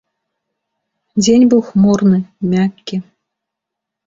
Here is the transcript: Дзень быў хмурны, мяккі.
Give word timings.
Дзень 1.23 1.45
быў 1.51 1.61
хмурны, 1.67 2.19
мяккі. 2.55 2.95